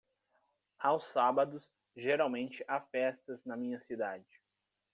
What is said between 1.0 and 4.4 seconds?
sábados geralmente há festas na minha cidade.